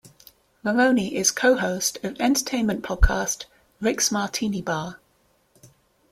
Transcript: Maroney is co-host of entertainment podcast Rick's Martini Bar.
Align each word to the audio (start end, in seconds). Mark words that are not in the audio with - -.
Maroney 0.63 1.15
is 1.15 1.29
co-host 1.29 1.99
of 2.03 2.19
entertainment 2.19 2.81
podcast 2.83 3.45
Rick's 3.79 4.11
Martini 4.11 4.59
Bar. 4.59 4.99